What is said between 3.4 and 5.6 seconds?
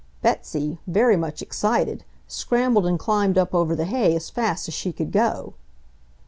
over the hay as fast as she could go.